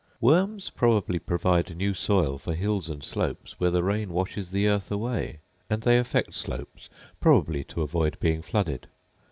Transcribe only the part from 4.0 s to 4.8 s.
washes the